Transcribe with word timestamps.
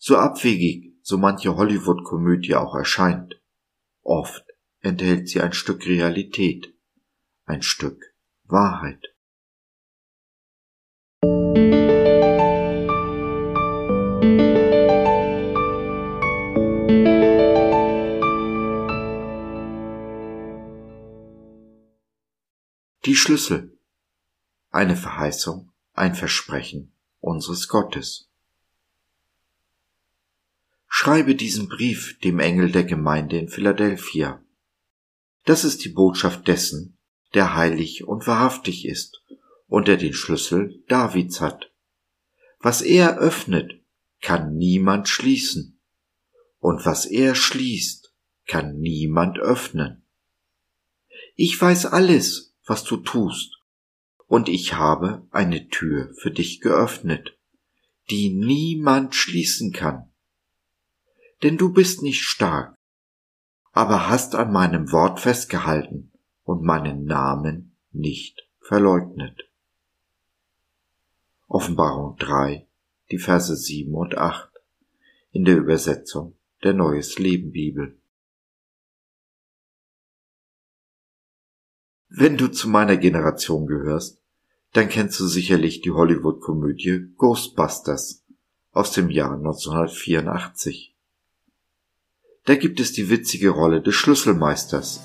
So 0.00 0.16
abwegig 0.16 0.94
so 1.02 1.18
manche 1.18 1.56
Hollywood-Komödie 1.56 2.54
auch 2.54 2.74
erscheint, 2.74 3.40
oft 4.02 4.44
enthält 4.80 5.28
sie 5.28 5.40
ein 5.40 5.52
Stück 5.52 5.86
Realität, 5.86 6.72
ein 7.46 7.62
Stück 7.62 8.14
Wahrheit. 8.44 9.14
Die 23.04 23.16
Schlüssel. 23.16 23.78
Eine 24.70 24.94
Verheißung, 24.94 25.72
ein 25.94 26.14
Versprechen 26.14 26.92
unseres 27.20 27.66
Gottes. 27.66 28.27
Schreibe 31.00 31.36
diesen 31.36 31.68
Brief 31.68 32.18
dem 32.24 32.40
Engel 32.40 32.72
der 32.72 32.82
Gemeinde 32.82 33.38
in 33.38 33.48
Philadelphia. 33.48 34.44
Das 35.44 35.62
ist 35.62 35.84
die 35.84 35.90
Botschaft 35.90 36.48
dessen, 36.48 36.98
der 37.34 37.54
heilig 37.54 38.02
und 38.02 38.26
wahrhaftig 38.26 38.84
ist 38.84 39.22
und 39.68 39.86
der 39.86 39.96
den 39.96 40.12
Schlüssel 40.12 40.82
Davids 40.88 41.40
hat. 41.40 41.70
Was 42.58 42.82
er 42.82 43.16
öffnet, 43.18 43.80
kann 44.22 44.56
niemand 44.56 45.08
schließen, 45.08 45.78
und 46.58 46.84
was 46.84 47.06
er 47.06 47.36
schließt, 47.36 48.12
kann 48.48 48.80
niemand 48.80 49.38
öffnen. 49.38 50.02
Ich 51.36 51.60
weiß 51.60 51.86
alles, 51.86 52.56
was 52.66 52.82
du 52.82 52.96
tust, 52.96 53.60
und 54.26 54.48
ich 54.48 54.74
habe 54.74 55.28
eine 55.30 55.68
Tür 55.68 56.12
für 56.20 56.32
dich 56.32 56.60
geöffnet, 56.60 57.38
die 58.10 58.30
niemand 58.30 59.14
schließen 59.14 59.72
kann 59.72 60.07
denn 61.42 61.56
du 61.56 61.72
bist 61.72 62.02
nicht 62.02 62.22
stark, 62.22 62.74
aber 63.72 64.08
hast 64.08 64.34
an 64.34 64.52
meinem 64.52 64.90
Wort 64.92 65.20
festgehalten 65.20 66.12
und 66.42 66.62
meinen 66.62 67.04
Namen 67.04 67.76
nicht 67.92 68.48
verleugnet. 68.60 69.48
Offenbarung 71.46 72.16
3, 72.18 72.66
die 73.10 73.18
Verse 73.18 73.56
7 73.56 73.94
und 73.94 74.18
8 74.18 74.50
in 75.30 75.44
der 75.44 75.56
Übersetzung 75.56 76.36
der 76.62 76.74
Neues 76.74 77.18
Leben 77.18 77.52
Bibel. 77.52 77.98
Wenn 82.08 82.36
du 82.36 82.48
zu 82.48 82.68
meiner 82.68 82.96
Generation 82.96 83.66
gehörst, 83.66 84.22
dann 84.72 84.88
kennst 84.88 85.20
du 85.20 85.26
sicherlich 85.26 85.80
die 85.82 85.92
Hollywood-Komödie 85.92 87.12
Ghostbusters 87.16 88.24
aus 88.72 88.92
dem 88.92 89.08
Jahr 89.08 89.34
1984. 89.34 90.97
Da 92.48 92.54
gibt 92.54 92.80
es 92.80 92.92
die 92.92 93.10
witzige 93.10 93.50
Rolle 93.50 93.82
des 93.82 93.94
Schlüsselmeisters, 93.96 95.02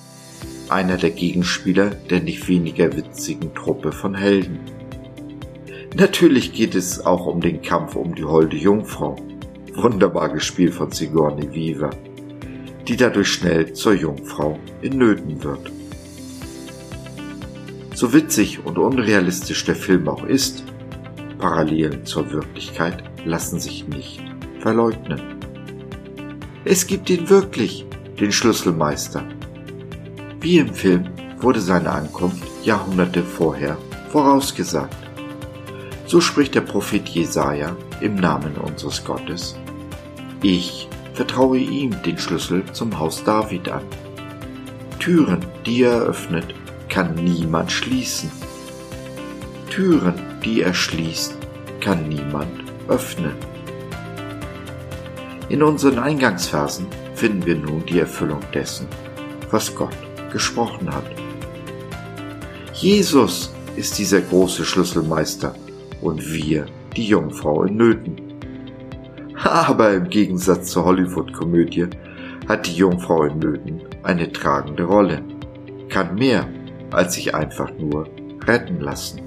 einer 0.69 0.95
der 0.95 1.09
Gegenspieler 1.09 1.89
der 1.89 2.21
nicht 2.21 2.47
weniger 2.47 2.95
witzigen 2.95 3.53
Truppe 3.53 3.91
von 3.91 4.15
Helden. 4.15 4.59
Natürlich 5.93 6.53
geht 6.53 6.73
es 6.73 7.05
auch 7.05 7.25
um 7.25 7.41
den 7.41 7.61
Kampf 7.61 7.97
um 7.97 8.15
die 8.15 8.23
holde 8.23 8.55
Jungfrau, 8.55 9.17
wunderbar 9.73 10.29
gespielt 10.29 10.73
von 10.73 10.93
Sigourney 10.93 11.53
Weaver, 11.53 11.89
die 12.87 12.95
dadurch 12.95 13.33
schnell 13.33 13.73
zur 13.73 13.95
Jungfrau 13.95 14.57
in 14.81 14.97
Nöten 14.97 15.43
wird. 15.43 15.69
So 17.93 18.13
witzig 18.13 18.65
und 18.65 18.77
unrealistisch 18.77 19.65
der 19.65 19.75
Film 19.75 20.07
auch 20.07 20.23
ist, 20.25 20.63
Parallelen 21.39 22.05
zur 22.05 22.31
Wirklichkeit 22.31 23.03
lassen 23.25 23.59
sich 23.59 23.85
nicht 23.85 24.23
verleugnen. 24.61 25.32
Es 26.65 26.87
gibt 26.87 27.09
ihn 27.09 27.29
wirklich, 27.29 27.85
den 28.21 28.31
Schlüsselmeister. 28.31 29.25
Wie 30.39 30.59
im 30.59 30.73
Film 30.73 31.09
wurde 31.39 31.59
seine 31.59 31.91
Ankunft 31.91 32.41
Jahrhunderte 32.63 33.21
vorher 33.21 33.77
vorausgesagt. 34.11 34.95
So 36.05 36.21
spricht 36.21 36.55
der 36.55 36.61
Prophet 36.61 37.09
Jesaja 37.09 37.75
im 37.99 38.15
Namen 38.15 38.55
unseres 38.55 39.03
Gottes. 39.03 39.57
Ich 40.41 40.87
vertraue 41.13 41.57
ihm 41.57 42.01
den 42.03 42.17
Schlüssel 42.17 42.63
zum 42.71 42.97
Haus 42.97 43.25
David 43.25 43.67
an. 43.67 43.83
Türen, 44.99 45.45
die 45.65 45.83
er 45.83 45.99
öffnet, 46.03 46.55
kann 46.87 47.13
niemand 47.15 47.73
schließen. 47.73 48.31
Türen, 49.69 50.13
die 50.45 50.61
er 50.61 50.73
schließt, 50.73 51.35
kann 51.81 52.07
niemand 52.07 52.63
öffnen. 52.87 53.33
In 55.49 55.61
unseren 55.61 55.99
Eingangsversen 55.99 56.87
finden 57.15 57.45
wir 57.45 57.55
nun 57.55 57.85
die 57.85 57.99
Erfüllung 57.99 58.39
dessen, 58.53 58.87
was 59.51 59.75
Gott 59.75 59.95
gesprochen 60.31 60.93
hat. 60.93 61.05
Jesus 62.73 63.53
ist 63.75 63.97
dieser 63.97 64.21
große 64.21 64.65
Schlüsselmeister 64.65 65.53
und 66.01 66.33
wir 66.33 66.65
die 66.95 67.07
Jungfrau 67.07 67.63
in 67.63 67.77
Nöten. 67.77 68.15
Aber 69.43 69.93
im 69.93 70.09
Gegensatz 70.09 70.71
zur 70.71 70.85
Hollywood-Komödie 70.85 71.87
hat 72.47 72.67
die 72.67 72.75
Jungfrau 72.75 73.23
in 73.23 73.39
Nöten 73.39 73.81
eine 74.03 74.31
tragende 74.31 74.83
Rolle, 74.83 75.21
kann 75.89 76.15
mehr 76.15 76.47
als 76.91 77.15
sich 77.15 77.33
einfach 77.35 77.71
nur 77.77 78.07
retten 78.45 78.79
lassen. 78.79 79.21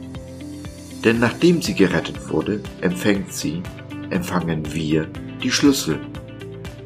Denn 1.04 1.19
nachdem 1.19 1.62
sie 1.62 1.75
gerettet 1.75 2.31
wurde, 2.31 2.60
empfängt 2.81 3.33
sie, 3.33 3.62
empfangen 4.10 4.72
wir 4.72 5.09
die 5.47 5.53
Schlüssel, 5.53 6.01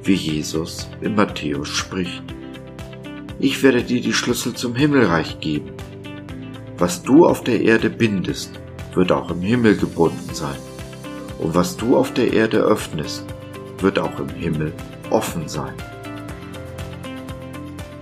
wie 0.02 0.12
Jesus 0.12 0.86
in 1.00 1.14
Matthäus 1.14 1.68
spricht. 1.68 2.22
Ich 3.38 3.62
werde 3.62 3.82
dir 3.82 4.02
die 4.02 4.12
Schlüssel 4.12 4.52
zum 4.52 4.74
Himmelreich 4.74 5.40
geben. 5.40 5.70
Was 6.76 7.02
du 7.02 7.24
auf 7.24 7.42
der 7.42 7.62
Erde 7.62 7.88
bindest, 7.88 8.50
wird 8.92 9.12
auch 9.12 9.30
im 9.30 9.40
Himmel 9.40 9.78
gebunden 9.78 10.34
sein. 10.34 10.58
Und 11.38 11.54
was 11.54 11.74
du 11.78 11.96
auf 11.96 12.12
der 12.12 12.34
Erde 12.34 12.58
öffnest, 12.58 13.24
wird 13.78 13.98
auch 13.98 14.20
im 14.20 14.28
Himmel 14.28 14.74
offen 15.08 15.48
sein. 15.48 15.72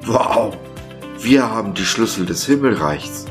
Wow! 0.07 0.57
Wir 1.21 1.49
haben 1.49 1.73
die 1.73 1.85
Schlüssel 1.85 2.27
des 2.27 2.47
Himmelreichs. 2.47 3.27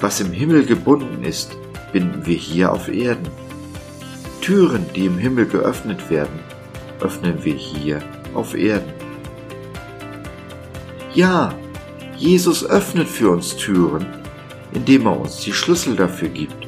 Was 0.00 0.22
im 0.22 0.32
Himmel 0.32 0.64
gebunden 0.64 1.22
ist, 1.22 1.54
binden 1.92 2.24
wir 2.24 2.36
hier 2.36 2.72
auf 2.72 2.88
Erden. 2.88 3.28
Türen, 4.46 4.86
die 4.94 5.06
im 5.06 5.18
Himmel 5.18 5.46
geöffnet 5.46 6.08
werden, 6.08 6.38
öffnen 7.00 7.44
wir 7.44 7.54
hier 7.54 8.02
auf 8.34 8.56
Erden. 8.56 8.92
Ja, 11.14 11.54
Jesus 12.16 12.64
öffnet 12.64 13.08
für 13.08 13.30
uns 13.30 13.56
Türen, 13.56 14.06
indem 14.72 15.06
er 15.06 15.18
uns 15.18 15.38
die 15.40 15.52
Schlüssel 15.52 15.96
dafür 15.96 16.28
gibt. 16.28 16.66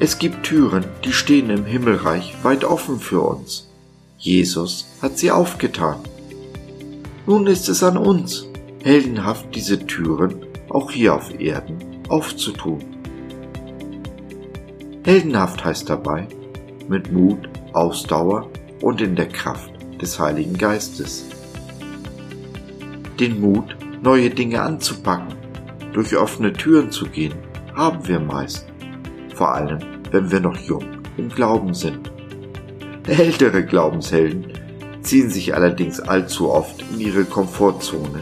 Es 0.00 0.18
gibt 0.18 0.44
Türen, 0.44 0.84
die 1.04 1.12
stehen 1.12 1.50
im 1.50 1.64
Himmelreich 1.64 2.34
weit 2.42 2.64
offen 2.64 3.00
für 3.00 3.20
uns. 3.20 3.68
Jesus 4.18 4.86
hat 5.02 5.18
sie 5.18 5.30
aufgetan. 5.30 5.96
Nun 7.26 7.46
ist 7.46 7.68
es 7.68 7.82
an 7.82 7.96
uns, 7.96 8.46
heldenhaft 8.82 9.54
diese 9.54 9.86
Türen 9.86 10.46
auch 10.68 10.90
hier 10.90 11.14
auf 11.14 11.38
Erden 11.40 11.78
aufzutun. 12.08 12.80
Heldenhaft 15.04 15.64
heißt 15.64 15.88
dabei, 15.88 16.28
mit 16.88 17.12
Mut, 17.12 17.48
Ausdauer 17.72 18.48
und 18.80 19.00
in 19.00 19.16
der 19.16 19.28
Kraft 19.28 19.70
des 20.00 20.18
Heiligen 20.18 20.56
Geistes. 20.56 21.26
Den 23.18 23.40
Mut, 23.40 23.76
neue 24.02 24.30
Dinge 24.30 24.62
anzupacken, 24.62 25.34
durch 25.92 26.16
offene 26.16 26.52
Türen 26.52 26.90
zu 26.90 27.06
gehen, 27.06 27.34
haben 27.74 28.06
wir 28.06 28.20
meist, 28.20 28.66
vor 29.34 29.54
allem 29.54 29.78
wenn 30.10 30.30
wir 30.30 30.40
noch 30.40 30.56
jung 30.58 30.84
im 31.16 31.28
Glauben 31.28 31.74
sind. 31.74 32.10
Ältere 33.06 33.64
Glaubenshelden 33.64 34.52
ziehen 35.02 35.30
sich 35.30 35.54
allerdings 35.54 36.00
allzu 36.00 36.50
oft 36.50 36.84
in 36.92 37.00
ihre 37.00 37.24
Komfortzone, 37.24 38.20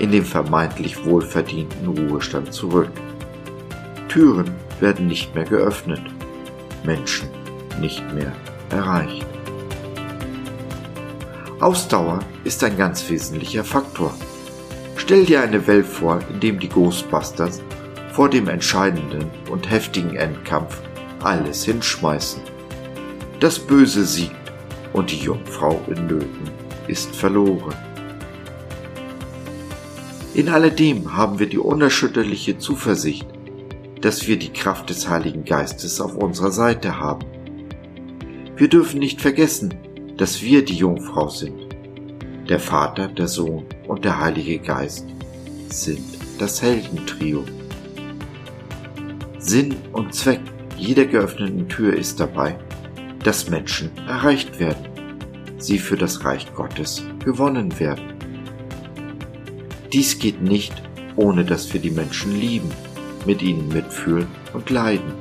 in 0.00 0.10
den 0.10 0.24
vermeintlich 0.24 1.04
wohlverdienten 1.04 1.86
Ruhestand 1.86 2.52
zurück. 2.52 2.90
Türen 4.08 4.50
werden 4.80 5.06
nicht 5.06 5.34
mehr 5.34 5.44
geöffnet, 5.44 6.02
Menschen 6.84 7.28
nicht 7.80 8.02
mehr 8.14 8.32
erreicht. 8.70 9.26
Ausdauer 11.64 12.18
ist 12.44 12.62
ein 12.62 12.76
ganz 12.76 13.08
wesentlicher 13.08 13.64
Faktor. 13.64 14.12
Stell 14.96 15.24
dir 15.24 15.40
eine 15.40 15.66
Welt 15.66 15.86
vor, 15.86 16.20
in 16.30 16.38
dem 16.38 16.60
die 16.60 16.68
Ghostbusters 16.68 17.62
vor 18.12 18.28
dem 18.28 18.48
entscheidenden 18.48 19.30
und 19.50 19.70
heftigen 19.70 20.14
Endkampf 20.14 20.82
alles 21.22 21.64
hinschmeißen. 21.64 22.42
Das 23.40 23.58
Böse 23.58 24.04
siegt 24.04 24.52
und 24.92 25.10
die 25.10 25.20
Jungfrau 25.20 25.80
in 25.86 26.06
Nöten 26.06 26.50
ist 26.86 27.16
verloren. 27.16 27.74
In 30.34 30.50
alledem 30.50 31.16
haben 31.16 31.38
wir 31.38 31.48
die 31.48 31.56
unerschütterliche 31.56 32.58
Zuversicht, 32.58 33.26
dass 34.02 34.26
wir 34.26 34.38
die 34.38 34.52
Kraft 34.52 34.90
des 34.90 35.08
Heiligen 35.08 35.46
Geistes 35.46 35.98
auf 35.98 36.14
unserer 36.14 36.52
Seite 36.52 37.00
haben. 37.00 37.24
Wir 38.54 38.68
dürfen 38.68 38.98
nicht 38.98 39.22
vergessen, 39.22 39.72
dass 40.16 40.42
wir 40.42 40.64
die 40.64 40.76
Jungfrau 40.76 41.28
sind. 41.28 41.68
Der 42.48 42.60
Vater, 42.60 43.08
der 43.08 43.28
Sohn 43.28 43.64
und 43.88 44.04
der 44.04 44.20
Heilige 44.20 44.58
Geist 44.58 45.06
sind 45.68 46.04
das 46.38 46.62
Heldentrio. 46.62 47.44
Sinn 49.38 49.74
und 49.92 50.14
Zweck 50.14 50.40
jeder 50.76 51.06
geöffneten 51.06 51.68
Tür 51.68 51.94
ist 51.94 52.20
dabei, 52.20 52.56
dass 53.22 53.48
Menschen 53.48 53.90
erreicht 54.06 54.58
werden, 54.58 54.86
sie 55.58 55.78
für 55.78 55.96
das 55.96 56.24
Reich 56.24 56.52
Gottes 56.54 57.02
gewonnen 57.24 57.78
werden. 57.78 58.12
Dies 59.92 60.18
geht 60.18 60.42
nicht, 60.42 60.74
ohne 61.16 61.44
dass 61.44 61.72
wir 61.72 61.80
die 61.80 61.90
Menschen 61.90 62.38
lieben, 62.38 62.70
mit 63.24 63.40
ihnen 63.40 63.68
mitfühlen 63.68 64.26
und 64.52 64.68
leiden. 64.70 65.14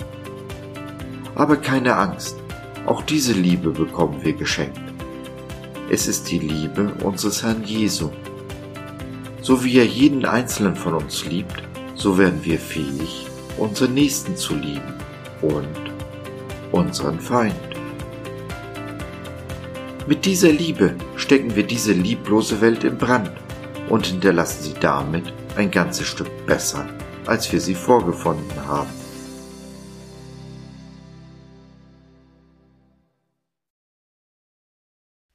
Aber 1.36 1.56
keine 1.56 1.96
Angst, 1.96 2.36
auch 2.86 3.02
diese 3.04 3.34
Liebe 3.34 3.70
bekommen 3.70 4.20
wir 4.24 4.34
geschenkt. 4.34 4.83
Es 5.90 6.08
ist 6.08 6.32
die 6.32 6.40
Liebe 6.40 6.94
unseres 7.04 7.44
Herrn 7.44 7.64
Jesu. 7.64 8.10
So 9.42 9.64
wie 9.64 9.78
er 9.78 9.86
jeden 9.86 10.26
einzelnen 10.26 10.76
von 10.76 10.94
uns 10.94 11.26
liebt, 11.26 11.62
so 11.96 12.18
werden 12.18 12.40
wir 12.44 12.58
fähig, 12.58 13.28
unseren 13.58 13.94
Nächsten 13.94 14.36
zu 14.36 14.56
lieben 14.56 14.94
und 15.42 15.68
unseren 16.72 17.20
Feind. 17.20 17.54
Mit 20.08 20.26
dieser 20.26 20.52
Liebe 20.52 20.96
stecken 21.16 21.56
wir 21.56 21.64
diese 21.64 21.94
lieblose 21.94 22.62
Welt 22.62 22.84
in 22.84 22.98
Brand 22.98 23.32
und 23.90 24.06
hinterlassen 24.06 24.64
sie 24.64 24.74
damit 24.80 25.32
ein 25.58 25.70
ganzes 25.70 26.08
Stück 26.08 26.46
besser, 26.46 26.88
als 27.26 27.52
wir 27.52 27.60
sie 27.60 27.76
vorgefunden 27.76 28.66
haben. 28.66 29.03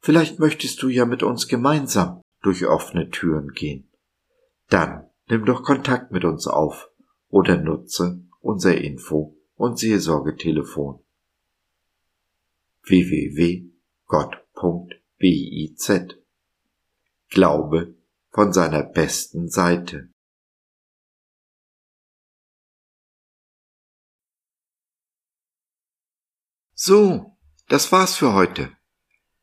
Vielleicht 0.09 0.39
möchtest 0.39 0.83
du 0.83 0.89
ja 0.89 1.05
mit 1.05 1.23
uns 1.23 1.49
gemeinsam 1.49 2.23
durch 2.41 2.65
offene 2.65 3.11
Türen 3.11 3.53
gehen. 3.53 3.93
Dann 4.71 5.11
nimm 5.29 5.45
doch 5.45 5.63
Kontakt 5.63 6.13
mit 6.13 6.25
uns 6.25 6.47
auf 6.47 6.89
oder 7.29 7.59
nutze 7.59 8.25
unser 8.41 8.75
Info- 8.79 9.37
und 9.57 9.79
Seelsorgetelefon 9.79 11.05
www.gott.biz 12.85 13.69
Glaube 17.29 17.95
von 18.31 18.55
seiner 18.55 18.85
besten 18.85 19.51
Seite. 19.51 20.09
So, 26.73 27.37
das 27.69 27.93
war's 27.93 28.17
für 28.17 28.33
heute. 28.33 28.78